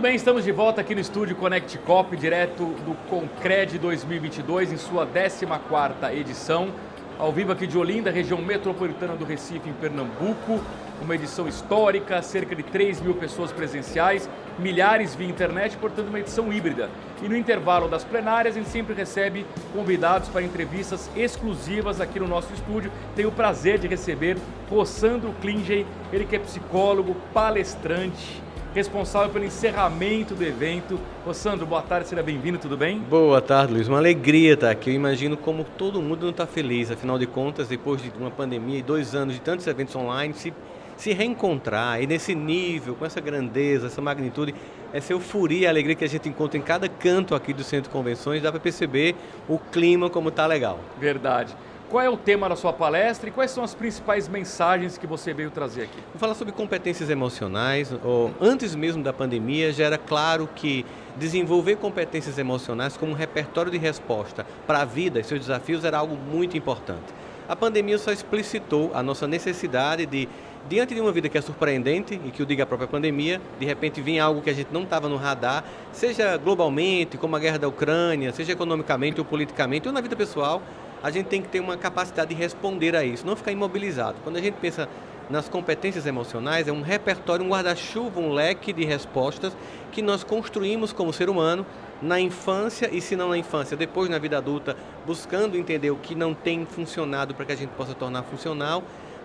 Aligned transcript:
Muito 0.00 0.08
bem, 0.08 0.16
estamos 0.16 0.44
de 0.44 0.50
volta 0.50 0.80
aqui 0.80 0.94
no 0.94 1.00
estúdio 1.02 1.36
Connect 1.36 1.76
Cop, 1.80 2.16
direto 2.16 2.64
do 2.86 2.96
Concred 3.10 3.78
2022, 3.78 4.72
em 4.72 4.78
sua 4.78 5.06
14ª 5.06 6.16
edição. 6.16 6.70
Ao 7.18 7.30
vivo 7.30 7.52
aqui 7.52 7.66
de 7.66 7.76
Olinda, 7.76 8.10
região 8.10 8.40
metropolitana 8.40 9.14
do 9.14 9.26
Recife, 9.26 9.68
em 9.68 9.74
Pernambuco. 9.74 10.58
Uma 11.02 11.14
edição 11.14 11.46
histórica, 11.46 12.22
cerca 12.22 12.56
de 12.56 12.62
3 12.62 13.02
mil 13.02 13.14
pessoas 13.14 13.52
presenciais, 13.52 14.26
milhares 14.58 15.14
via 15.14 15.28
internet, 15.28 15.76
portanto 15.76 16.08
uma 16.08 16.20
edição 16.20 16.50
híbrida. 16.50 16.88
E 17.22 17.28
no 17.28 17.36
intervalo 17.36 17.86
das 17.86 18.02
plenárias, 18.02 18.56
a 18.56 18.58
gente 18.58 18.70
sempre 18.70 18.94
recebe 18.94 19.44
convidados 19.74 20.30
para 20.30 20.40
entrevistas 20.40 21.10
exclusivas 21.14 22.00
aqui 22.00 22.18
no 22.18 22.26
nosso 22.26 22.54
estúdio. 22.54 22.90
Tenho 23.14 23.28
o 23.28 23.32
prazer 23.32 23.78
de 23.78 23.86
receber 23.86 24.38
Rossandro 24.70 25.34
Klingey, 25.42 25.86
ele 26.10 26.24
que 26.24 26.36
é 26.36 26.38
psicólogo, 26.38 27.14
palestrante, 27.34 28.42
responsável 28.74 29.30
pelo 29.30 29.44
encerramento 29.44 30.34
do 30.34 30.44
evento. 30.44 30.98
Ô 31.26 31.34
Sandro, 31.34 31.66
boa 31.66 31.82
tarde, 31.82 32.08
seja 32.08 32.22
bem-vindo, 32.22 32.58
tudo 32.58 32.76
bem? 32.76 32.98
Boa 32.98 33.40
tarde, 33.40 33.74
Luiz. 33.74 33.88
Uma 33.88 33.98
alegria 33.98 34.54
estar 34.54 34.70
aqui. 34.70 34.90
Eu 34.90 34.94
imagino 34.94 35.36
como 35.36 35.64
todo 35.64 36.00
mundo 36.00 36.22
não 36.22 36.30
está 36.30 36.46
feliz. 36.46 36.90
Afinal 36.90 37.18
de 37.18 37.26
contas, 37.26 37.68
depois 37.68 38.00
de 38.00 38.10
uma 38.18 38.30
pandemia 38.30 38.78
e 38.78 38.82
dois 38.82 39.14
anos 39.14 39.34
de 39.34 39.40
tantos 39.40 39.66
eventos 39.66 39.96
online, 39.96 40.34
se, 40.34 40.52
se 40.96 41.12
reencontrar 41.12 42.00
e 42.00 42.06
nesse 42.06 42.34
nível, 42.34 42.94
com 42.94 43.04
essa 43.04 43.20
grandeza, 43.20 43.88
essa 43.88 44.00
magnitude, 44.00 44.54
essa 44.92 45.12
euforia 45.12 45.62
e 45.62 45.66
alegria 45.66 45.96
que 45.96 46.04
a 46.04 46.08
gente 46.08 46.28
encontra 46.28 46.56
em 46.56 46.62
cada 46.62 46.88
canto 46.88 47.34
aqui 47.34 47.52
do 47.52 47.64
Centro 47.64 47.90
de 47.90 47.90
Convenções, 47.90 48.42
dá 48.42 48.52
para 48.52 48.60
perceber 48.60 49.16
o 49.48 49.58
clima 49.58 50.08
como 50.08 50.28
está 50.28 50.46
legal. 50.46 50.78
Verdade. 50.98 51.56
Qual 51.90 52.00
é 52.00 52.08
o 52.08 52.16
tema 52.16 52.48
da 52.48 52.54
sua 52.54 52.72
palestra 52.72 53.28
e 53.28 53.32
quais 53.32 53.50
são 53.50 53.64
as 53.64 53.74
principais 53.74 54.28
mensagens 54.28 54.96
que 54.96 55.08
você 55.08 55.34
veio 55.34 55.50
trazer 55.50 55.82
aqui? 55.82 55.98
Vou 56.12 56.20
falar 56.20 56.34
sobre 56.34 56.52
competências 56.52 57.10
emocionais. 57.10 57.92
Antes 58.40 58.76
mesmo 58.76 59.02
da 59.02 59.12
pandemia, 59.12 59.72
já 59.72 59.86
era 59.86 59.98
claro 59.98 60.48
que 60.54 60.86
desenvolver 61.16 61.78
competências 61.78 62.38
emocionais 62.38 62.96
como 62.96 63.10
um 63.10 63.14
repertório 63.16 63.72
de 63.72 63.76
resposta 63.76 64.46
para 64.68 64.82
a 64.82 64.84
vida 64.84 65.18
e 65.18 65.24
seus 65.24 65.40
desafios 65.40 65.84
era 65.84 65.98
algo 65.98 66.14
muito 66.14 66.56
importante. 66.56 67.12
A 67.48 67.56
pandemia 67.56 67.98
só 67.98 68.12
explicitou 68.12 68.92
a 68.94 69.02
nossa 69.02 69.26
necessidade 69.26 70.06
de, 70.06 70.28
diante 70.68 70.94
de 70.94 71.00
uma 71.00 71.10
vida 71.10 71.28
que 71.28 71.36
é 71.36 71.40
surpreendente 71.40 72.14
e 72.24 72.30
que 72.30 72.40
o 72.40 72.46
diga 72.46 72.62
a 72.62 72.66
própria 72.66 72.86
pandemia, 72.86 73.40
de 73.58 73.66
repente 73.66 74.00
vinha 74.00 74.22
algo 74.22 74.40
que 74.40 74.50
a 74.50 74.54
gente 74.54 74.68
não 74.70 74.84
estava 74.84 75.08
no 75.08 75.16
radar, 75.16 75.64
seja 75.90 76.36
globalmente, 76.36 77.18
como 77.18 77.34
a 77.34 77.40
guerra 77.40 77.58
da 77.58 77.66
Ucrânia, 77.66 78.32
seja 78.32 78.52
economicamente 78.52 79.18
ou 79.18 79.24
politicamente, 79.24 79.88
ou 79.88 79.92
na 79.92 80.00
vida 80.00 80.14
pessoal, 80.14 80.62
a 81.02 81.10
gente 81.10 81.26
tem 81.26 81.40
que 81.40 81.48
ter 81.48 81.60
uma 81.60 81.76
capacidade 81.76 82.34
de 82.34 82.40
responder 82.40 82.94
a 82.94 83.04
isso, 83.04 83.26
não 83.26 83.36
ficar 83.36 83.52
imobilizado. 83.52 84.16
Quando 84.22 84.36
a 84.36 84.40
gente 84.40 84.54
pensa 84.54 84.88
nas 85.30 85.48
competências 85.48 86.06
emocionais, 86.06 86.66
é 86.66 86.72
um 86.72 86.82
repertório, 86.82 87.44
um 87.44 87.48
guarda-chuva, 87.48 88.20
um 88.20 88.32
leque 88.32 88.72
de 88.72 88.84
respostas 88.84 89.56
que 89.92 90.02
nós 90.02 90.24
construímos 90.24 90.92
como 90.92 91.12
ser 91.12 91.30
humano 91.30 91.64
na 92.02 92.18
infância 92.18 92.88
e 92.92 93.00
se 93.00 93.14
não 93.14 93.28
na 93.28 93.38
infância, 93.38 93.76
depois 93.76 94.10
na 94.10 94.18
vida 94.18 94.38
adulta, 94.38 94.76
buscando 95.06 95.56
entender 95.56 95.90
o 95.90 95.96
que 95.96 96.14
não 96.14 96.34
tem 96.34 96.66
funcionado 96.66 97.34
para 97.34 97.44
que 97.44 97.52
a 97.52 97.56
gente 97.56 97.70
possa 97.70 97.94
tornar 97.94 98.24
funcional, 98.24 98.82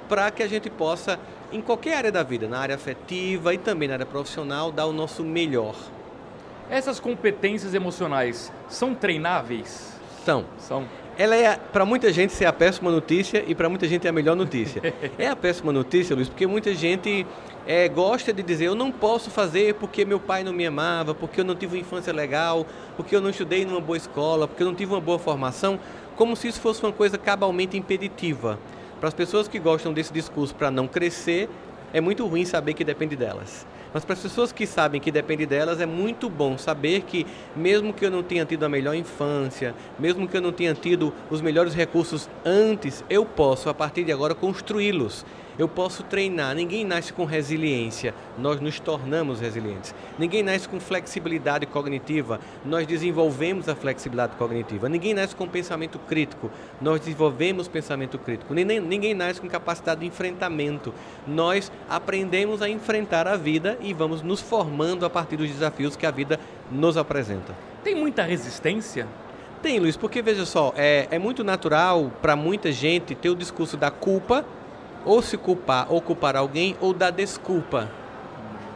para 0.08 0.30
que 0.30 0.44
a 0.44 0.48
gente 0.48 0.70
possa, 0.70 1.20
em 1.52 1.62
qualquer 1.62 1.98
área 1.98 2.12
da 2.12 2.22
vida, 2.22 2.48
na 2.48 2.60
área 2.60 2.76
afetiva 2.76 3.54
e 3.54 3.58
também 3.58 3.88
na 3.88 3.96
área 3.96 4.06
profissional, 4.06 4.72
dar 4.72 4.86
o 4.86 4.94
nosso 4.94 5.24
melhor. 5.24 5.76
Essas 6.70 7.00
competências 7.00 7.74
emocionais 7.74 8.52
são 8.68 8.94
treináveis? 8.94 9.94
São. 10.24 10.46
São 10.58 10.86
ela 11.18 11.36
é, 11.36 11.56
para 11.56 11.86
muita 11.86 12.12
gente, 12.12 12.34
ser 12.34 12.46
a 12.46 12.54
péssima 12.54 12.92
notícia 12.92 13.44
e 13.48 13.56
para 13.56 13.70
muita 13.70 13.88
gente 13.88 14.06
é 14.06 14.10
a 14.10 14.14
melhor 14.14 14.36
notícia. 14.36 14.82
é 15.18 15.28
a 15.28 15.36
péssima 15.36 15.72
notícia, 15.72 16.16
Luiz, 16.16 16.28
porque 16.28 16.46
muita 16.46 16.74
gente 16.74 17.26
é, 17.66 17.88
gosta 17.88 18.34
de 18.34 18.44
dizer 18.44 18.66
eu 18.66 18.76
não 18.76 18.92
posso 18.92 19.30
fazer 19.30 19.76
porque 19.76 20.04
meu 20.04 20.20
pai 20.20 20.44
não 20.44 20.52
me 20.52 20.66
amava, 20.66 21.16
porque 21.16 21.40
eu 21.40 21.46
não 21.46 21.56
tive 21.56 21.76
uma 21.76 21.82
infância 21.82 22.12
legal, 22.12 22.66
porque 22.98 23.16
eu 23.16 23.22
não 23.22 23.30
estudei 23.30 23.66
numa 23.66 23.80
boa 23.80 23.98
escola, 23.98 24.48
porque 24.48 24.62
eu 24.62 24.68
não 24.68 24.76
tive 24.76 24.94
uma 24.94 25.02
boa 25.02 25.18
formação, 25.18 25.80
como 26.16 26.36
se 26.36 26.48
isso 26.48 26.60
fosse 26.60 26.84
uma 26.84 26.92
coisa 26.92 27.18
cabalmente 27.18 27.78
impeditiva. 27.78 28.60
Para 29.00 29.08
as 29.08 29.14
pessoas 29.14 29.48
que 29.48 29.60
gostam 29.60 29.94
desse 29.94 30.12
discurso 30.12 30.54
para 30.54 30.70
não 30.70 30.88
crescer, 30.88 31.50
é 31.94 32.02
muito 32.02 32.26
ruim 32.26 32.44
saber 32.44 32.74
que 32.74 32.84
depende 32.84 33.16
delas. 33.16 33.66
Mas 33.96 34.04
para 34.04 34.12
as 34.12 34.20
pessoas 34.20 34.52
que 34.52 34.68
sabem 34.68 35.00
que 35.00 35.10
depende 35.10 35.46
delas, 35.46 35.80
é 35.80 35.86
muito 35.86 36.30
bom 36.30 36.58
saber 36.58 37.04
que, 37.04 37.26
mesmo 37.56 37.94
que 37.94 38.06
eu 38.06 38.12
não 38.12 38.22
tenha 38.22 38.44
tido 38.44 38.66
a 38.66 38.68
melhor 38.68 38.94
infância, 38.94 39.74
mesmo 39.98 40.28
que 40.28 40.36
eu 40.36 40.42
não 40.42 40.52
tenha 40.52 40.74
tido 40.74 41.14
os 41.30 41.40
melhores 41.40 41.74
recursos 41.74 42.30
antes, 42.44 43.06
eu 43.10 43.26
posso, 43.26 43.70
a 43.70 43.74
partir 43.74 44.04
de 44.04 44.12
agora, 44.12 44.36
construí-los 44.36 45.26
eu 45.58 45.68
posso 45.68 46.04
treinar. 46.04 46.56
Ninguém 46.56 46.86
nasce 46.86 47.14
com 47.14 47.26
resiliência, 47.26 48.14
nós 48.38 48.60
nos 48.60 48.80
tornamos 48.80 49.40
resilientes. 49.40 49.94
Ninguém 50.18 50.44
nasce 50.44 50.68
com 50.68 50.80
flexibilidade 50.80 51.66
cognitiva, 51.66 52.40
nós 52.64 52.86
desenvolvemos 52.86 53.70
a 53.70 53.76
flexibilidade 53.76 54.36
cognitiva. 54.36 54.90
Ninguém 54.90 55.14
nasce 55.14 55.36
com 55.36 55.48
pensamento 55.48 56.00
crítico, 56.00 56.52
nós 56.82 57.00
desenvolvemos 57.00 57.68
pensamento 57.68 58.18
crítico. 58.18 58.54
Ninguém 58.54 59.14
nasce 59.14 59.42
com 59.42 59.48
capacidade 59.48 60.02
de 60.02 60.08
enfrentamento, 60.08 60.94
nós 61.28 61.72
aprendemos 61.90 62.62
a 62.62 62.70
enfrentar 62.70 63.28
a 63.28 63.36
vida 63.36 63.78
e 63.82 63.94
vamos 63.94 64.22
nos 64.22 64.42
formando 64.42 65.06
a 65.06 65.10
partir 65.10 65.38
dos 65.38 65.50
desafios 65.50 65.96
que 65.96 66.06
a 66.06 66.12
vida 66.12 66.40
nos 66.72 66.98
apresenta. 66.98 67.56
Tem 67.84 67.96
muita 67.96 68.24
resistência? 68.24 69.08
Tem, 69.62 69.80
Luiz, 69.80 69.98
porque 69.98 70.22
veja 70.22 70.46
só, 70.46 70.74
é, 70.76 71.08
é 71.10 71.18
muito 71.18 71.44
natural 71.44 72.12
para 72.22 72.36
muita 72.36 72.72
gente 72.72 73.16
ter 73.16 73.30
o 73.30 73.36
discurso 73.36 73.76
da 73.78 73.90
culpa 73.90 74.46
ou 75.06 75.22
se 75.22 75.38
culpar 75.38 75.88
ou 75.90 76.02
culpar 76.02 76.36
alguém 76.36 76.76
ou 76.82 76.94
dar 76.94 77.12
desculpa. 77.12 77.90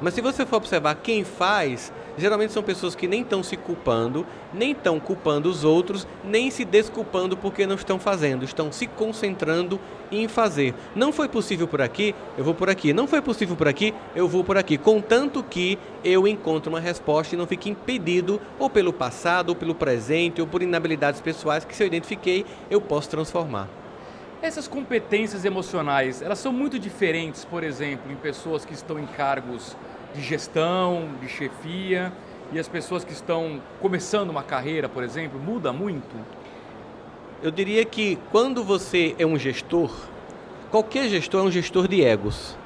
Mas 0.02 0.14
se 0.14 0.22
você 0.22 0.46
for 0.46 0.58
observar 0.58 0.96
quem 0.96 1.26
faz, 1.26 1.92
geralmente 2.18 2.54
são 2.54 2.64
pessoas 2.64 2.96
que 2.96 3.08
nem 3.08 3.22
estão 3.22 3.44
se 3.44 3.58
culpando, 3.58 4.26
nem 4.54 4.72
estão 4.72 4.98
culpando 4.98 5.50
os 5.50 5.66
outros, 5.66 6.08
nem 6.24 6.50
se 6.50 6.64
desculpando 6.64 7.36
porque 7.36 7.68
não 7.68 7.76
estão 7.76 8.00
fazendo, 8.00 8.46
estão 8.46 8.72
se 8.72 8.88
concentrando 8.88 9.80
em 10.10 10.28
fazer. 10.28 10.74
Não 10.96 11.12
foi 11.12 11.28
possível 11.28 11.68
por 11.68 11.82
aqui, 11.82 12.16
eu 12.38 12.44
vou 12.46 12.54
por 12.54 12.70
aqui. 12.70 12.94
Não 12.94 13.08
foi 13.08 13.22
possível 13.22 13.58
por 13.58 13.68
aqui, 13.68 13.94
eu 14.16 14.28
vou 14.28 14.44
por 14.44 14.58
aqui. 14.58 14.78
Contanto 14.78 15.44
que 15.44 15.78
eu 16.04 16.28
encontro 16.28 16.72
uma 16.72 16.80
resposta 16.80 17.36
e 17.36 17.38
não 17.38 17.46
fique 17.46 17.70
impedido 17.70 18.40
ou 18.58 18.70
pelo 18.70 18.94
passado, 18.94 19.50
ou 19.50 19.56
pelo 19.56 19.76
presente, 19.76 20.40
ou 20.40 20.48
por 20.48 20.62
inabilidades 20.62 21.20
pessoais 21.20 21.66
que 21.66 21.76
se 21.76 21.84
eu 21.84 21.88
identifiquei, 21.88 22.46
eu 22.70 22.80
posso 22.80 23.10
transformar. 23.10 23.79
Essas 24.42 24.70
competências 24.70 25.44
emocionais, 25.44 26.22
elas 26.22 26.40
são 26.40 26.54
muito 26.54 26.80
diferentes, 26.80 27.44
por 27.44 27.62
exemplo, 27.62 28.10
em 28.10 28.16
pessoas 28.16 28.64
que 28.64 28.74
estão 28.74 28.98
em 28.98 29.06
cargos 29.06 29.76
de 30.14 30.22
gestão, 30.22 31.10
de 31.22 31.28
chefia, 31.28 32.14
e 32.54 32.58
as 32.58 32.68
pessoas 32.68 33.04
que 33.04 33.12
estão 33.12 33.62
começando 33.82 34.30
uma 34.30 34.42
carreira, 34.42 34.88
por 34.88 35.04
exemplo, 35.04 35.38
muda 35.38 35.74
muito? 35.74 36.16
Eu 37.44 37.52
diria 37.52 37.84
que 37.84 38.18
quando 38.32 38.64
você 38.64 39.14
é 39.20 39.26
um 39.26 39.38
gestor, 39.38 39.92
qualquer 40.72 41.10
gestor 41.10 41.42
é 41.42 41.48
um 41.48 41.52
gestor 41.52 41.86
de 41.86 42.02
egos, 42.02 42.58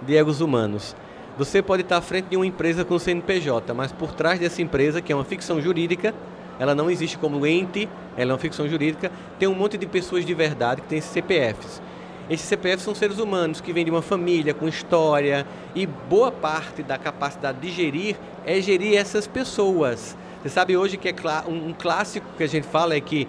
de 0.00 0.16
egos 0.16 0.40
humanos. 0.40 0.96
Você 1.36 1.60
pode 1.60 1.82
estar 1.82 1.98
à 1.98 2.00
frente 2.00 2.28
de 2.28 2.36
uma 2.36 2.46
empresa 2.46 2.86
com 2.86 2.98
CNPJ, 2.98 3.74
mas 3.74 3.92
por 3.92 4.14
trás 4.14 4.40
dessa 4.40 4.62
empresa, 4.62 5.02
que 5.02 5.12
é 5.12 5.14
uma 5.14 5.24
ficção 5.24 5.60
jurídica, 5.60 6.14
ela 6.58 6.74
não 6.74 6.90
existe 6.90 7.16
como 7.18 7.46
ente, 7.46 7.88
ela 8.16 8.32
é 8.32 8.34
uma 8.34 8.38
ficção 8.38 8.68
jurídica, 8.68 9.10
tem 9.38 9.48
um 9.48 9.54
monte 9.54 9.78
de 9.78 9.86
pessoas 9.86 10.24
de 10.24 10.34
verdade 10.34 10.80
que 10.82 10.88
tem 10.88 10.98
esses 10.98 11.10
CPFs. 11.10 11.80
Esses 12.28 12.46
CPFs 12.46 12.82
são 12.82 12.94
seres 12.94 13.18
humanos 13.18 13.60
que 13.60 13.72
vêm 13.72 13.84
de 13.84 13.90
uma 13.90 14.02
família 14.02 14.52
com 14.52 14.68
história 14.68 15.46
e 15.74 15.86
boa 15.86 16.30
parte 16.30 16.82
da 16.82 16.98
capacidade 16.98 17.58
de 17.58 17.70
gerir 17.70 18.16
é 18.44 18.60
gerir 18.60 18.98
essas 18.98 19.26
pessoas. 19.26 20.16
Você 20.42 20.50
sabe 20.50 20.76
hoje 20.76 20.96
que 20.96 21.08
é 21.08 21.14
um 21.48 21.72
clássico 21.72 22.26
que 22.36 22.42
a 22.42 22.46
gente 22.46 22.66
fala 22.66 22.94
é 22.94 23.00
que 23.00 23.26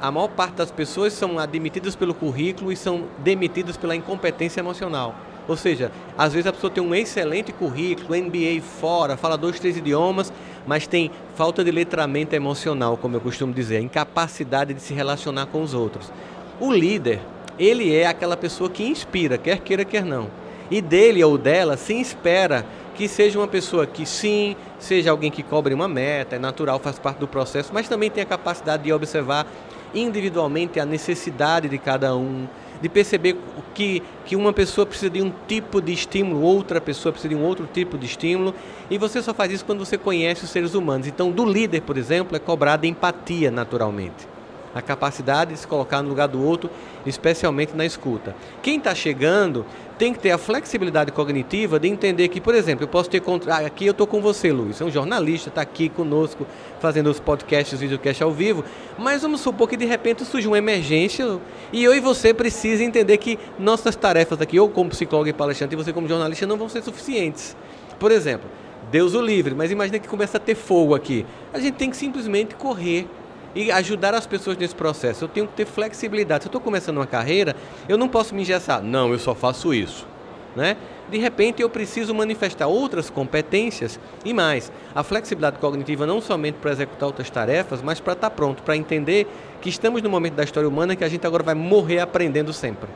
a 0.00 0.10
maior 0.10 0.28
parte 0.28 0.56
das 0.56 0.70
pessoas 0.70 1.12
são 1.12 1.38
admitidas 1.38 1.96
pelo 1.96 2.14
currículo 2.14 2.70
e 2.70 2.76
são 2.76 3.06
demitidas 3.18 3.76
pela 3.76 3.96
incompetência 3.96 4.60
emocional. 4.60 5.14
Ou 5.48 5.56
seja, 5.56 5.90
às 6.16 6.34
vezes 6.34 6.46
a 6.46 6.52
pessoa 6.52 6.70
tem 6.70 6.82
um 6.82 6.94
excelente 6.94 7.52
currículo, 7.52 8.14
MBA 8.14 8.60
fora, 8.60 9.16
fala 9.16 9.36
dois, 9.36 9.58
três 9.58 9.76
idiomas, 9.78 10.30
mas 10.68 10.86
tem 10.86 11.10
falta 11.34 11.64
de 11.64 11.70
letramento 11.70 12.36
emocional, 12.36 12.98
como 12.98 13.16
eu 13.16 13.22
costumo 13.22 13.54
dizer, 13.54 13.80
incapacidade 13.80 14.74
de 14.74 14.82
se 14.82 14.92
relacionar 14.92 15.46
com 15.46 15.62
os 15.62 15.72
outros. 15.72 16.12
O 16.60 16.70
líder, 16.70 17.20
ele 17.58 17.96
é 17.96 18.06
aquela 18.06 18.36
pessoa 18.36 18.68
que 18.68 18.86
inspira, 18.86 19.38
quer 19.38 19.60
queira, 19.60 19.82
quer 19.82 20.04
não. 20.04 20.28
E 20.70 20.82
dele 20.82 21.24
ou 21.24 21.38
dela 21.38 21.78
se 21.78 21.98
espera 21.98 22.66
que 22.94 23.08
seja 23.08 23.38
uma 23.38 23.48
pessoa 23.48 23.86
que 23.86 24.04
sim, 24.04 24.54
seja 24.78 25.10
alguém 25.10 25.30
que 25.30 25.42
cobre 25.42 25.72
uma 25.72 25.88
meta, 25.88 26.36
é 26.36 26.38
natural, 26.38 26.78
faz 26.78 26.98
parte 26.98 27.16
do 27.16 27.26
processo, 27.26 27.70
mas 27.72 27.88
também 27.88 28.10
tem 28.10 28.22
a 28.22 28.26
capacidade 28.26 28.82
de 28.82 28.92
observar 28.92 29.46
individualmente 29.94 30.78
a 30.78 30.84
necessidade 30.84 31.66
de 31.66 31.78
cada 31.78 32.14
um, 32.14 32.46
de 32.80 32.88
perceber 32.88 33.36
que, 33.74 34.02
que 34.24 34.36
uma 34.36 34.52
pessoa 34.52 34.86
precisa 34.86 35.10
de 35.10 35.22
um 35.22 35.32
tipo 35.46 35.80
de 35.80 35.92
estímulo, 35.92 36.42
outra 36.42 36.80
pessoa 36.80 37.12
precisa 37.12 37.34
de 37.34 37.40
um 37.40 37.44
outro 37.44 37.68
tipo 37.72 37.96
de 37.96 38.06
estímulo, 38.06 38.54
e 38.90 38.98
você 38.98 39.22
só 39.22 39.32
faz 39.34 39.52
isso 39.52 39.64
quando 39.64 39.84
você 39.84 39.96
conhece 39.98 40.44
os 40.44 40.50
seres 40.50 40.74
humanos. 40.74 41.06
Então, 41.06 41.30
do 41.30 41.44
líder, 41.44 41.82
por 41.82 41.96
exemplo, 41.96 42.36
é 42.36 42.40
cobrada 42.40 42.86
empatia 42.86 43.50
naturalmente. 43.50 44.37
A 44.74 44.82
capacidade 44.82 45.52
de 45.52 45.58
se 45.58 45.66
colocar 45.66 46.02
no 46.02 46.08
lugar 46.08 46.28
do 46.28 46.42
outro, 46.42 46.70
especialmente 47.06 47.74
na 47.74 47.84
escuta. 47.86 48.34
Quem 48.62 48.78
está 48.78 48.94
chegando 48.94 49.64
tem 49.98 50.12
que 50.12 50.20
ter 50.20 50.30
a 50.30 50.38
flexibilidade 50.38 51.10
cognitiva 51.10 51.80
de 51.80 51.88
entender 51.88 52.28
que, 52.28 52.40
por 52.40 52.54
exemplo, 52.54 52.84
eu 52.84 52.88
posso 52.88 53.10
ter 53.10 53.20
contra... 53.20 53.56
ah, 53.56 53.66
aqui 53.66 53.86
eu 53.86 53.90
estou 53.90 54.06
com 54.06 54.20
você, 54.20 54.52
Luiz, 54.52 54.80
é 54.80 54.84
um 54.84 54.90
jornalista, 54.90 55.48
está 55.48 55.60
aqui 55.60 55.88
conosco 55.88 56.46
fazendo 56.78 57.10
os 57.10 57.18
podcasts, 57.18 57.72
os 57.72 57.80
videocasts 57.80 58.22
ao 58.22 58.30
vivo, 58.30 58.64
mas 58.96 59.22
vamos 59.22 59.40
supor 59.40 59.68
que 59.68 59.76
de 59.76 59.84
repente 59.84 60.24
surge 60.24 60.46
uma 60.46 60.58
emergência 60.58 61.38
e 61.72 61.82
eu 61.82 61.94
e 61.94 62.00
você 62.00 62.32
precisam 62.32 62.86
entender 62.86 63.16
que 63.16 63.38
nossas 63.58 63.96
tarefas 63.96 64.40
aqui, 64.40 64.56
eu 64.56 64.68
como 64.68 64.90
psicólogo 64.90 65.28
e 65.28 65.32
palestrante 65.32 65.74
e 65.74 65.76
você 65.76 65.92
como 65.92 66.06
jornalista, 66.06 66.46
não 66.46 66.56
vão 66.56 66.68
ser 66.68 66.82
suficientes. 66.82 67.56
Por 67.98 68.12
exemplo, 68.12 68.48
Deus 68.90 69.14
o 69.14 69.20
livre, 69.20 69.54
mas 69.54 69.70
imagina 69.70 69.98
que 69.98 70.08
começa 70.08 70.36
a 70.36 70.40
ter 70.40 70.54
fogo 70.54 70.94
aqui. 70.94 71.26
A 71.52 71.58
gente 71.58 71.74
tem 71.74 71.90
que 71.90 71.96
simplesmente 71.96 72.54
correr 72.54 73.06
e 73.54 73.70
ajudar 73.70 74.14
as 74.14 74.26
pessoas 74.26 74.56
nesse 74.56 74.74
processo. 74.74 75.24
Eu 75.24 75.28
tenho 75.28 75.46
que 75.46 75.54
ter 75.54 75.66
flexibilidade. 75.66 76.44
Se 76.44 76.48
eu 76.48 76.50
estou 76.50 76.60
começando 76.60 76.98
uma 76.98 77.06
carreira, 77.06 77.56
eu 77.88 77.96
não 77.96 78.08
posso 78.08 78.34
me 78.34 78.42
engessar. 78.42 78.82
Não, 78.82 79.12
eu 79.12 79.18
só 79.18 79.34
faço 79.34 79.72
isso. 79.72 80.06
Né? 80.54 80.76
De 81.10 81.18
repente 81.18 81.62
eu 81.62 81.70
preciso 81.70 82.14
manifestar 82.14 82.66
outras 82.66 83.08
competências 83.08 83.98
e 84.24 84.34
mais. 84.34 84.72
A 84.94 85.02
flexibilidade 85.02 85.58
cognitiva 85.58 86.06
não 86.06 86.20
somente 86.20 86.56
para 86.56 86.72
executar 86.72 87.06
outras 87.06 87.30
tarefas, 87.30 87.80
mas 87.80 88.00
para 88.00 88.14
estar 88.14 88.30
tá 88.30 88.34
pronto, 88.34 88.62
para 88.62 88.76
entender 88.76 89.26
que 89.60 89.68
estamos 89.68 90.02
no 90.02 90.10
momento 90.10 90.34
da 90.34 90.44
história 90.44 90.68
humana 90.68 90.96
que 90.96 91.04
a 91.04 91.08
gente 91.08 91.26
agora 91.26 91.42
vai 91.42 91.54
morrer 91.54 92.00
aprendendo 92.00 92.52
sempre. 92.52 92.88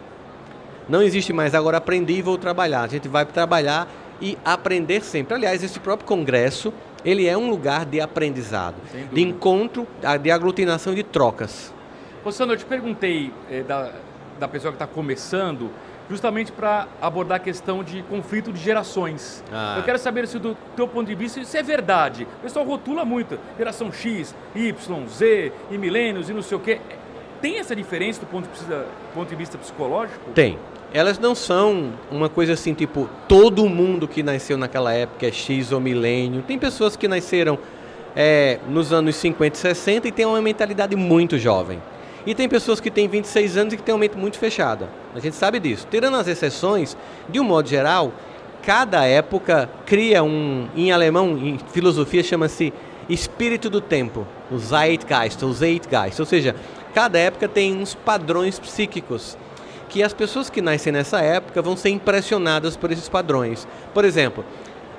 Não 0.89 1.03
existe 1.03 1.33
mais 1.33 1.55
agora 1.55 1.79
aprendi 1.79 2.15
e 2.15 2.23
vou 2.23 2.37
trabalhar. 2.37 2.83
A 2.83 2.89
gente 2.89 3.09
vai 3.09 3.25
trabalhar 3.25 3.89
e 4.21 4.37
aprender 4.45 5.03
sempre. 5.03 5.35
Aliás, 5.35 5.63
esse 5.63 5.81
próprio 5.81 6.07
congresso 6.07 6.73
ele 7.05 7.27
é 7.27 7.37
um 7.37 7.51
lugar 7.51 7.85
de 7.85 8.01
aprendizado, 8.01 8.77
de 9.13 9.23
encontro, 9.23 9.87
de 10.21 10.31
aglutinação 10.31 10.95
de 10.95 11.03
trocas. 11.03 11.73
Ô 12.25 12.31
Sandro, 12.31 12.55
eu 12.55 12.59
te 12.59 12.65
perguntei 12.65 13.33
é, 13.51 13.63
da, 13.63 13.93
da 14.39 14.47
pessoa 14.47 14.73
que 14.73 14.77
está 14.77 14.87
começando, 14.87 15.71
justamente 16.09 16.53
para 16.53 16.87
abordar 17.01 17.37
a 17.37 17.41
questão 17.41 17.83
de 17.83 18.03
conflito 18.05 18.53
de 18.53 18.61
gerações. 18.61 19.43
Ah. 19.53 19.75
Eu 19.79 19.83
quero 19.83 19.99
saber 19.99 20.29
se 20.29 20.39
do 20.39 20.57
teu 20.77 20.87
ponto 20.87 21.07
de 21.07 21.15
vista 21.15 21.41
isso 21.41 21.57
é 21.57 21.63
verdade. 21.63 22.27
O 22.39 22.43
pessoal 22.43 22.65
rotula 22.65 23.05
muito, 23.05 23.39
geração 23.57 23.91
X, 23.93 24.35
Y, 24.55 25.07
Z, 25.09 25.53
e 25.71 25.79
milênios 25.79 26.29
e 26.29 26.33
não 26.33 26.43
sei 26.43 26.57
o 26.57 26.61
quê. 26.61 26.81
Tem 27.41 27.59
essa 27.59 27.75
diferença 27.75 28.21
do 28.21 28.27
ponto 28.27 28.45
de 28.45 28.51
vista, 28.51 28.87
ponto 29.15 29.29
de 29.29 29.35
vista 29.35 29.59
psicológico? 29.59 30.31
Tem 30.33 30.57
elas 30.95 31.19
não 31.19 31.35
são 31.35 31.93
uma 32.11 32.29
coisa 32.29 32.53
assim, 32.53 32.75
tipo, 32.75 33.09
todo 33.27 33.69
mundo 33.69 34.07
que 34.07 34.23
nasceu 34.23 34.59
naquela 34.59 34.93
época 34.93 35.27
é 35.27 35.33
X 35.33 35.73
ou 35.73 35.81
milênio. 35.81 36.43
Tem 36.43 36.59
pessoas 36.59 36.97
que 36.97 37.09
nasceram 37.09 37.59
é, 38.15 38.59
nos 38.69 38.93
anos 38.93 39.17
50 39.17 39.57
e 39.57 39.61
60 39.61 40.09
e 40.09 40.13
têm 40.13 40.27
uma 40.27 40.43
mentalidade 40.43 40.95
muito 40.95 41.39
jovem. 41.39 41.81
E 42.27 42.35
tem 42.35 42.49
pessoas 42.49 42.79
que 42.79 42.91
têm 42.91 43.09
26 43.09 43.57
anos 43.57 43.75
e 43.75 43.77
que 43.77 43.83
têm 43.83 43.95
uma 43.95 44.01
mente 44.01 44.17
muito 44.17 44.39
fechada. 44.39 44.89
A 45.15 45.19
gente 45.19 45.35
sabe 45.35 45.59
disso. 45.59 45.87
Tirando 45.91 46.17
as 46.17 46.29
exceções, 46.29 46.97
de 47.29 47.41
um 47.41 47.45
modo 47.45 47.69
geral, 47.69 48.13
cada 48.63 49.05
época 49.05 49.69
cria 49.87 50.23
um, 50.23 50.69
em 50.77 50.93
alemão, 50.93 51.37
em 51.39 51.59
filosofia, 51.73 52.23
chama-se 52.23 52.73
espírito 53.09 53.69
do 53.69 53.81
tempo, 53.81 54.27
o 54.51 54.59
Zeitgeist, 54.59 55.45
o 55.45 55.53
Zeitgeist. 55.53 56.21
Ou 56.21 56.27
seja, 56.27 56.55
cada 56.95 57.19
época 57.19 57.49
tem 57.49 57.77
uns 57.77 57.95
padrões 57.95 58.59
psíquicos 58.59 59.37
que 59.93 60.03
as 60.03 60.15
pessoas 60.15 60.49
que 60.49 60.63
nascem 60.63 60.91
nessa 60.91 61.21
época 61.21 61.61
vão 61.61 61.77
ser 61.77 61.91
impressionadas 61.91 62.79
por 62.79 62.91
esses 62.91 63.11
padrões. 63.11 63.69
Por 63.93 64.07
exemplo, 64.07 64.43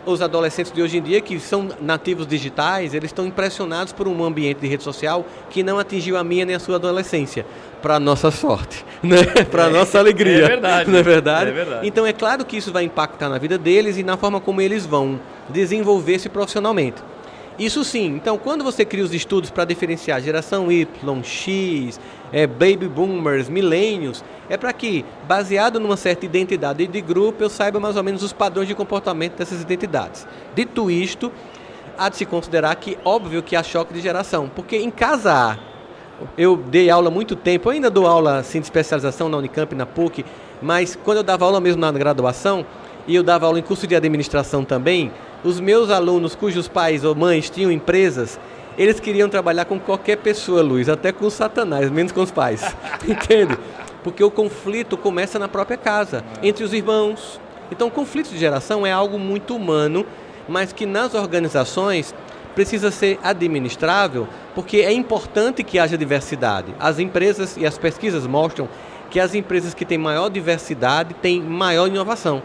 os 0.06 0.22
adolescentes 0.22 0.72
de 0.72 0.84
hoje 0.84 1.00
em 1.00 1.02
dia 1.02 1.20
que 1.20 1.40
são 1.40 1.68
nativos 1.82 2.28
digitais, 2.28 2.94
eles 2.94 3.10
estão 3.10 3.26
impressionados 3.26 3.92
por 3.92 4.08
um 4.08 4.24
ambiente 4.24 4.60
de 4.60 4.68
rede 4.68 4.84
social 4.84 5.26
que 5.50 5.64
não 5.64 5.80
atingiu 5.80 6.16
a 6.16 6.24
minha 6.24 6.46
nem 6.46 6.56
a 6.56 6.60
sua 6.60 6.76
adolescência. 6.76 7.44
Para 7.82 8.00
nossa 8.00 8.30
sorte, 8.30 8.86
né? 9.02 9.24
para 9.50 9.66
é, 9.66 9.70
nossa 9.70 9.98
alegria. 9.98 10.46
É 10.46 10.48
verdade. 10.48 10.92
Não 10.92 11.00
é 11.00 11.04
verdade? 11.04 11.50
é 11.50 11.54
verdade? 11.54 11.88
Então 11.88 12.06
é 12.06 12.14
claro 12.14 12.46
que 12.46 12.56
isso 12.56 12.72
vai 12.72 12.84
impactar 12.84 13.30
na 13.30 13.40
vida 13.40 13.58
deles 13.58 13.98
e 13.98 14.04
na 14.04 14.16
forma 14.16 14.40
como 14.40 14.62
eles 14.62 14.86
vão 14.86 15.20
desenvolver-se 15.50 16.30
profissionalmente. 16.30 17.02
Isso 17.58 17.84
sim. 17.84 18.08
Então, 18.08 18.38
quando 18.38 18.64
você 18.64 18.84
cria 18.84 19.04
os 19.04 19.14
estudos 19.14 19.52
para 19.52 19.66
diferenciar 19.66 20.20
geração 20.22 20.72
Y, 20.72 21.24
X, 21.24 22.00
é, 22.32 22.48
baby 22.48 22.88
boomers, 22.88 23.48
milênios, 23.48 24.24
é 24.50 24.58
para 24.58 24.74
que, 24.74 25.06
baseado 25.28 25.80
numa 25.80 25.96
certa 25.96 26.26
identidade 26.26 26.88
de 26.88 27.02
grupo, 27.02 27.44
eu 27.44 27.50
saiba 27.50 27.80
mais 27.80 27.96
ou 27.96 28.04
menos 28.04 28.24
os 28.24 28.34
padrões 28.34 28.68
de 28.68 28.74
comportamento 28.74 29.38
dessas 29.38 29.62
identidades. 29.62 30.28
Dito 30.56 30.90
isto, 30.90 31.32
há 31.98 32.10
de 32.10 32.18
se 32.18 32.26
considerar 32.26 32.76
que, 32.76 32.98
óbvio, 33.06 33.44
que 33.44 33.56
há 33.56 33.62
choque 33.62 33.94
de 33.94 34.02
geração, 34.02 34.50
porque 34.54 34.78
em 34.78 34.90
casa 34.90 35.32
A, 35.32 35.58
eu 36.38 36.58
dei 36.58 36.90
aula 36.90 37.10
há 37.10 37.12
muito 37.12 37.36
tempo, 37.36 37.70
ainda 37.70 37.90
dou 37.90 38.08
aula 38.08 38.38
assim, 38.38 38.60
de 38.60 38.66
especialização 38.66 39.30
na 39.30 39.38
Unicamp, 39.38 39.76
na 39.76 39.86
PUC, 39.86 40.26
mas 40.62 40.98
quando 41.04 41.18
eu 41.18 41.24
dava 41.24 41.46
aula 41.46 41.60
mesmo 41.60 41.82
na 41.82 41.92
graduação, 41.92 42.66
e 43.06 43.16
eu 43.16 43.24
dava 43.24 43.46
aula 43.46 43.60
em 43.60 43.62
curso 43.62 43.86
de 43.86 43.96
administração 43.96 44.64
também, 44.64 45.12
os 45.44 45.60
meus 45.60 45.90
alunos 45.90 46.36
cujos 46.36 46.68
pais 46.68 47.04
ou 47.04 47.14
mães 47.14 47.50
tinham 47.50 47.72
empresas, 47.72 48.40
eles 48.78 49.00
queriam 49.00 49.30
trabalhar 49.30 49.66
com 49.66 49.80
qualquer 49.80 50.18
pessoa, 50.18 50.62
Luiz, 50.62 50.90
até 50.90 51.12
com 51.12 51.26
o 51.26 51.32
Satanás, 51.32 51.92
menos 51.92 52.12
com 52.12 52.22
os 52.22 52.32
pais. 52.32 52.76
Entende? 53.08 53.58
Porque 54.04 54.24
o 54.24 54.32
conflito 54.32 54.98
começa 54.98 55.38
na 55.38 55.48
própria 55.48 55.78
casa, 55.78 56.24
entre 56.42 56.64
os 56.64 56.74
irmãos. 56.74 57.40
Então, 57.72 57.88
o 57.88 57.92
conflito 57.92 58.30
de 58.30 58.38
geração 58.38 58.86
é 58.86 58.92
algo 58.92 59.20
muito 59.20 59.56
humano, 59.56 60.06
mas 60.48 60.74
que 60.74 60.86
nas 60.86 61.14
organizações 61.14 62.14
precisa 62.56 62.92
ser 62.92 63.20
administrável, 63.24 64.28
porque 64.54 64.78
é 64.78 64.92
importante 64.92 65.64
que 65.64 65.80
haja 65.80 65.98
diversidade. 65.98 66.74
As 66.80 67.00
empresas 67.00 67.58
e 67.58 67.66
as 67.66 67.78
pesquisas 67.78 68.28
mostram 68.28 68.70
que 69.10 69.20
as 69.20 69.36
empresas 69.36 69.74
que 69.74 69.86
têm 69.86 69.98
maior 69.98 70.30
diversidade 70.30 71.14
têm 71.16 71.42
maior 71.42 71.88
inovação. 71.88 72.42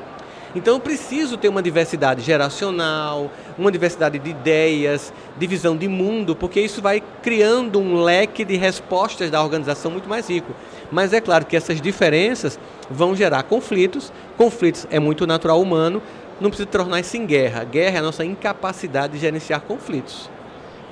Então 0.55 0.75
eu 0.75 0.81
preciso 0.81 1.37
ter 1.37 1.49
uma 1.49 1.62
diversidade 1.62 2.23
geracional, 2.23 3.31
uma 3.59 3.71
diversidade 3.71 4.19
de 4.19 4.31
ideias, 4.31 5.12
de 5.37 5.47
visão 5.47 5.77
de 5.77 5.87
mundo, 5.87 6.35
porque 6.35 6.61
isso 6.61 6.81
vai 6.81 7.03
criando 7.23 7.79
um 7.79 8.03
leque 8.03 8.45
de 8.45 8.56
respostas 8.56 9.31
da 9.31 9.43
organização 9.43 9.91
muito 9.91 10.09
mais 10.09 10.29
rico. 10.29 10.53
Mas 10.91 11.12
é 11.12 11.21
claro 11.21 11.45
que 11.45 11.56
essas 11.56 11.81
diferenças 11.81 12.59
vão 12.91 13.15
gerar 13.15 13.43
conflitos. 13.43 14.12
Conflitos 14.37 14.87
é 14.91 14.99
muito 14.99 15.27
natural 15.27 15.61
humano, 15.61 16.03
não 16.41 16.49
precisa 16.49 16.69
tornar 16.69 17.00
isso 17.00 17.17
em 17.17 17.27
guerra. 17.27 17.65
Guerra 17.65 17.97
é 17.97 17.99
a 17.99 18.03
nossa 18.03 18.25
incapacidade 18.25 19.15
de 19.15 19.19
gerenciar 19.19 19.61
conflitos. 19.61 20.31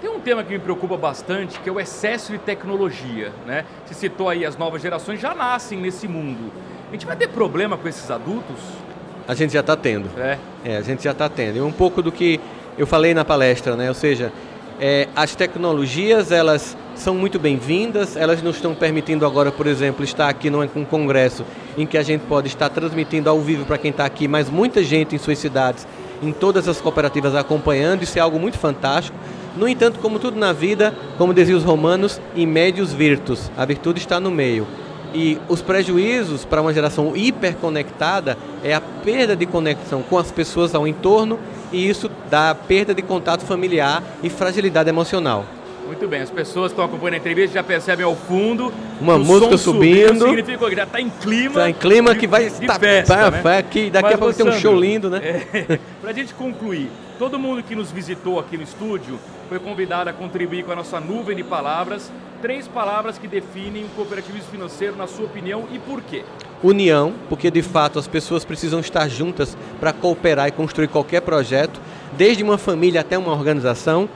Tem 0.01 0.11
um 0.11 0.21
tema 0.21 0.45
que 0.45 0.53
me 0.53 0.59
preocupa 0.59 0.97
bastante, 0.99 1.59
que 1.61 1.69
é 1.71 1.73
o 1.73 1.81
excesso 1.81 2.31
de 2.31 2.39
tecnologia. 2.39 3.33
Né? 3.47 3.65
Você 3.87 3.95
citou 3.95 4.29
aí, 4.29 4.45
as 4.45 4.57
novas 4.57 4.83
gerações 4.83 5.19
já 5.19 5.35
nascem 5.35 5.79
nesse 5.79 6.07
mundo. 6.07 6.53
A 6.89 6.93
gente 6.93 7.07
vai 7.07 7.17
ter 7.17 7.29
problema 7.29 7.79
com 7.79 7.89
esses 7.89 8.11
adultos? 8.11 8.59
A 9.29 9.35
gente 9.35 9.53
já 9.53 9.61
está 9.61 9.77
tendo. 9.77 10.09
É. 10.19 10.39
é. 10.65 10.77
A 10.77 10.83
gente 10.83 11.03
já 11.03 11.13
está 11.13 11.29
tendo. 11.29 11.57
E 11.57 11.61
um 11.61 11.73
pouco 11.73 12.03
do 12.03 12.13
que 12.13 12.41
eu 12.79 12.87
falei 12.87 13.15
na 13.15 13.25
palestra, 13.25 13.77
né? 13.77 13.89
Ou 13.89 13.95
seja, 13.95 14.33
é, 14.81 15.09
as 15.17 15.35
tecnologias 15.35 16.31
elas 16.31 16.77
são 16.95 17.15
muito 17.15 17.39
bem-vindas. 17.39 18.17
Elas 18.17 18.43
nos 18.43 18.57
estão 18.57 18.75
permitindo 18.75 19.27
agora, 19.27 19.51
por 19.51 19.67
exemplo, 19.67 20.05
estar 20.05 20.29
aqui 20.29 20.51
num 20.51 20.85
congresso 20.85 21.45
em 21.77 21.87
que 21.87 21.99
a 21.99 22.03
gente 22.03 22.23
pode 22.23 22.49
estar 22.49 22.69
transmitindo 22.69 23.29
ao 23.29 23.41
vivo 23.41 23.65
para 23.65 23.79
quem 23.79 23.91
está 23.91 24.05
aqui, 24.05 24.29
mas 24.29 24.49
muita 24.49 24.83
gente 24.85 25.15
em 25.15 25.19
suas 25.19 25.39
cidades, 25.39 25.87
em 26.23 26.33
todas 26.33 26.69
as 26.69 26.81
cooperativas 26.81 27.35
acompanhando. 27.35 28.03
Isso 28.03 28.19
é 28.19 28.21
algo 28.21 28.39
muito 28.39 28.59
fantástico. 28.59 29.17
No 29.57 29.67
entanto, 29.67 29.99
como 30.01 30.19
tudo 30.19 30.39
na 30.39 30.53
vida, 30.53 30.95
como 31.17 31.33
diziam 31.33 31.57
os 31.57 31.65
romanos, 31.65 32.21
em 32.35 32.47
médios 32.47 32.93
virtus, 32.93 33.51
a 33.57 33.65
virtude 33.65 33.99
está 33.99 34.21
no 34.21 34.31
meio. 34.31 34.67
E 35.19 35.39
os 35.49 35.63
prejuízos 35.63 36.45
para 36.45 36.61
uma 36.61 36.75
geração 36.75 37.17
hiperconectada 37.17 38.37
é 38.63 38.75
a 38.75 38.83
perda 38.83 39.35
de 39.35 39.47
conexão 39.47 40.03
com 40.03 40.19
as 40.19 40.31
pessoas 40.31 40.75
ao 40.75 40.87
entorno 40.87 41.39
e 41.73 41.89
isso 41.89 42.11
dá 42.31 42.55
perda 42.55 42.95
de 42.95 43.01
contato 43.01 43.47
familiar 43.47 44.03
e 44.23 44.29
fragilidade 44.29 44.91
emocional. 44.91 45.47
Muito 45.87 46.09
bem, 46.09 46.21
as 46.21 46.31
pessoas 46.31 46.73
que 46.73 46.73
estão 46.73 46.85
acompanhando 46.85 47.15
a 47.15 47.19
entrevista 47.19 47.55
já 47.55 47.63
percebem 47.63 48.05
ao 48.05 48.17
fundo 48.17 48.73
uma 49.01 49.17
música 49.17 49.57
subindo. 49.57 50.19
subindo. 50.19 50.25
Significa 50.25 50.69
que 50.69 50.77
já 50.77 50.83
está 50.83 51.01
em 51.01 51.09
clima. 51.09 51.47
Está 51.47 51.71
em 51.71 51.75
clima 51.75 52.13
de, 52.13 52.21
que 52.21 52.27
vai 52.27 52.51
tá, 52.51 52.79
festa, 52.79 53.31
né? 53.31 53.59
aqui, 53.59 53.89
daqui 53.89 54.03
Mas, 54.03 54.15
a 54.15 54.19
pouco 54.19 54.35
tem 54.35 54.49
um 54.49 54.53
show 54.53 54.75
lindo, 54.75 55.09
né? 55.09 55.21
É, 55.23 55.79
para 56.03 56.11
a 56.11 56.13
gente 56.13 56.35
concluir, 56.35 56.91
todo 57.21 57.39
mundo 57.39 57.63
que 57.63 57.77
nos 57.77 57.93
visitou 57.93 58.41
aqui 58.41 58.57
no 58.57 58.65
estúdio 58.65 59.17
foi 59.49 59.61
convidado 59.61 60.11
a 60.11 60.13
contribuir 60.13 60.65
com 60.65 60.73
a 60.73 60.77
nossa 60.77 60.99
nuvem 60.99 61.37
de 61.37 61.45
palavras. 61.45 62.11
Três 62.43 62.67
palavras 62.67 63.17
que 63.17 63.29
definem 63.29 63.85
o 63.85 63.89
cooperativismo 63.91 64.51
financeiro, 64.51 64.97
na 64.97 65.07
sua 65.07 65.25
opinião, 65.25 65.65
e 65.73 65.79
por 65.79 66.03
quê? 66.03 66.25
União, 66.63 67.15
porque 67.29 67.51
de 67.51 67.63
fato 67.63 67.99
as 67.99 68.09
pessoas 68.09 68.45
precisam 68.45 68.81
estar 68.81 69.09
juntas 69.09 69.57
para 69.79 69.93
cooperar 69.93 70.49
e 70.49 70.53
construir 70.53 70.89
qualquer 70.89 71.21
projeto, 71.21 71.81
desde 72.13 72.43
uma 72.43 72.59
família 72.59 73.03
até 73.03 73.17
uma 73.17 73.33
organização. 73.33 74.09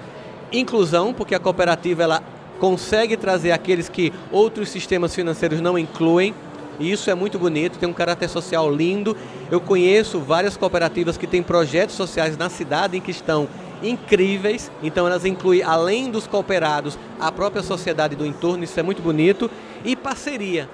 Inclusão, 0.53 1.15
porque 1.15 1.35
a 1.35 1.39
cooperativa 1.39 2.03
ela 2.03 2.23
consegue 2.59 3.17
trazer 3.17 3.53
aqueles 3.53 3.89
que 3.89 4.13
outros 4.31 4.69
sistemas 4.69 5.15
financeiros 5.15 5.61
não 5.61 5.79
incluem. 5.79 6.35
E 6.79 6.91
isso 6.91 7.11
é 7.11 7.15
muito 7.15 7.39
bonito, 7.39 7.79
tem 7.79 7.89
um 7.89 7.93
caráter 7.93 8.29
social 8.29 8.73
lindo. 8.75 9.17
Eu 9.51 9.61
conheço 9.61 10.19
várias 10.21 10.57
cooperativas 10.57 11.17
que 11.17 11.27
têm 11.27 11.43
projetos 11.43 11.95
sociais 11.95 12.37
na 12.37 12.49
cidade 12.49 12.97
em 12.97 13.01
que 13.01 13.11
estão 13.11 13.49
incríveis. 13.83 14.71
Então 14.83 15.07
elas 15.07 15.25
incluem, 15.25 15.63
além 15.63 16.11
dos 16.11 16.27
cooperados, 16.27 16.99
a 17.19 17.31
própria 17.31 17.63
sociedade 17.63 18.17
do 18.17 18.27
entorno, 18.27 18.65
isso 18.65 18.79
é 18.79 18.83
muito 18.83 19.03
bonito. 19.03 19.51
E 19.85 19.95
parceria, 19.95 20.69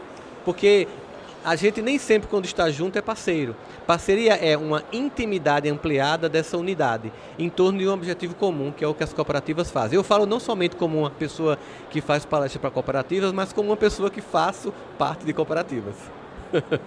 porque 0.45 0.87
a 1.47 1.55
gente 1.55 1.81
nem 1.81 1.97
sempre 1.97 2.29
quando 2.29 2.45
está 2.45 2.69
junto 2.73 2.99
é 2.99 3.01
parceiro. 3.01 3.55
Parceria 3.87 4.35
é 4.35 4.57
uma 4.57 4.83
intimidade 4.93 5.69
ampliada 5.69 6.29
dessa 6.29 6.59
unidade 6.59 7.13
em 7.39 7.49
torno 7.49 7.79
de 7.79 7.87
um 7.87 7.93
objetivo 7.93 8.35
comum, 8.35 8.73
que 8.73 8.83
é 8.83 8.89
o 8.89 8.93
que 8.93 9.05
as 9.05 9.13
cooperativas 9.13 9.71
fazem. 9.71 9.97
Eu 9.97 10.03
falo 10.03 10.27
não 10.27 10.41
somente 10.41 10.75
como 10.75 10.99
uma 10.99 11.11
pessoa 11.11 11.57
que 11.89 12.01
faz 12.01 12.25
palestra 12.25 12.59
para 12.59 12.73
cooperativas, 12.73 13.31
mas 13.31 13.53
como 13.53 13.71
uma 13.71 13.77
pessoa 13.77 14.11
que 14.11 14.21
faço 14.21 14.75
parte 14.99 15.25
de 15.25 15.33
cooperativas. 15.33 15.95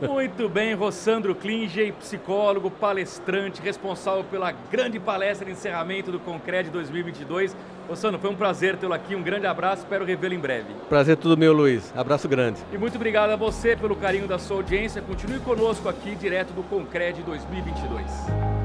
Muito 0.08 0.48
bem, 0.50 0.74
Rossandro 0.74 1.36
Klinger, 1.36 1.94
psicólogo, 1.94 2.70
palestrante, 2.70 3.62
responsável 3.62 4.24
pela 4.24 4.52
grande 4.52 5.00
palestra 5.00 5.46
de 5.46 5.52
encerramento 5.52 6.12
do 6.12 6.20
Concred 6.20 6.70
2022. 6.70 7.56
Rossandro, 7.88 8.20
foi 8.20 8.30
um 8.30 8.36
prazer 8.36 8.78
tê-lo 8.78 8.94
aqui, 8.94 9.16
um 9.16 9.24
grande 9.24 9.48
abraço, 9.48 9.84
espero 9.84 10.06
revê-lo 10.06 10.34
em 10.34 10.40
breve. 10.40 10.74
Prazer 10.88 11.18
tudo 11.18 11.38
meu, 11.38 11.54
Luiz. 11.54 11.92
Abraço 11.96 12.28
grande. 12.28 12.60
E 12.72 12.78
muito 12.78 12.96
obrigado 12.96 13.32
a 13.32 13.36
você 13.36 13.76
pelo 13.76 13.96
carinho 13.96 14.28
da 14.28 14.38
sua 14.38 14.58
audiência. 14.58 15.02
Continue 15.02 15.40
conosco 15.40 15.90
aqui, 15.90 16.16
direto 16.16 16.54
do 16.54 16.64
Concred 16.64 17.22
2022. 17.24 18.59